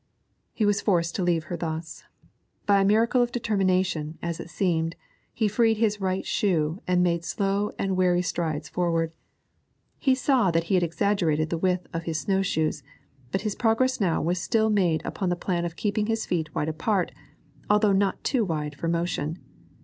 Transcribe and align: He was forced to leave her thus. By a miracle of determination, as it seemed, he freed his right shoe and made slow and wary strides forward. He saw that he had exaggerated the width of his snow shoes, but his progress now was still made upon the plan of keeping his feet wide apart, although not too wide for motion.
He 0.51 0.65
was 0.65 0.81
forced 0.81 1.13
to 1.15 1.23
leave 1.23 1.43
her 1.43 1.55
thus. 1.55 2.05
By 2.65 2.81
a 2.81 2.85
miracle 2.85 3.21
of 3.21 3.31
determination, 3.31 4.17
as 4.19 4.39
it 4.39 4.49
seemed, 4.49 4.95
he 5.31 5.47
freed 5.47 5.77
his 5.77 6.01
right 6.01 6.25
shoe 6.25 6.81
and 6.87 7.03
made 7.03 7.23
slow 7.23 7.71
and 7.77 7.95
wary 7.95 8.23
strides 8.23 8.67
forward. 8.67 9.11
He 9.99 10.15
saw 10.15 10.49
that 10.49 10.63
he 10.63 10.73
had 10.73 10.81
exaggerated 10.81 11.51
the 11.51 11.57
width 11.59 11.85
of 11.93 12.05
his 12.05 12.19
snow 12.19 12.41
shoes, 12.41 12.81
but 13.31 13.41
his 13.41 13.53
progress 13.53 14.01
now 14.01 14.23
was 14.23 14.41
still 14.41 14.71
made 14.71 15.05
upon 15.05 15.29
the 15.29 15.35
plan 15.35 15.65
of 15.65 15.75
keeping 15.75 16.07
his 16.07 16.25
feet 16.25 16.55
wide 16.55 16.69
apart, 16.69 17.11
although 17.69 17.91
not 17.93 18.23
too 18.23 18.43
wide 18.43 18.73
for 18.75 18.87
motion. 18.87 19.37